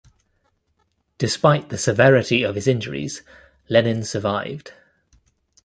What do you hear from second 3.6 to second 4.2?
Lenin